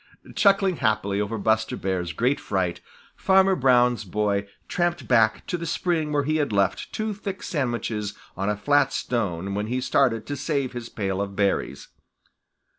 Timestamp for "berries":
11.35-11.89